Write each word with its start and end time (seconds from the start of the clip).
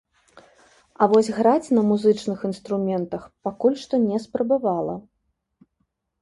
А 1.01 1.07
вось 1.11 1.27
граць 1.39 1.73
на 1.77 1.83
музычных 1.89 2.37
інструментах 2.49 3.29
пакуль 3.49 3.77
што 3.83 4.01
не 4.07 4.17
спрабавала. 4.25 4.97